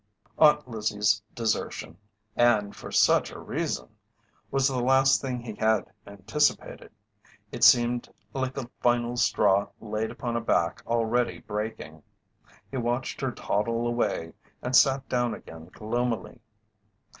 Aunt 0.39 0.67
Lizzie's 0.67 1.21
desertion, 1.35 1.95
and 2.35 2.75
for 2.75 2.91
such 2.91 3.29
a 3.29 3.37
reason, 3.37 3.87
was 4.49 4.67
the 4.67 4.81
last 4.81 5.21
thing 5.21 5.39
he 5.41 5.53
had 5.53 5.85
anticipated. 6.07 6.91
It 7.51 7.63
seemed 7.63 8.09
like 8.33 8.55
the 8.55 8.71
final 8.81 9.15
straw 9.15 9.67
laid 9.79 10.09
upon 10.09 10.35
a 10.35 10.41
back 10.41 10.81
already 10.87 11.37
breaking. 11.41 12.01
He 12.71 12.77
watched 12.77 13.21
her 13.21 13.31
toddle 13.31 13.85
away, 13.85 14.33
and 14.63 14.75
sat 14.75 15.07
down 15.07 15.35
again 15.35 15.69
gloomily. 15.71 16.41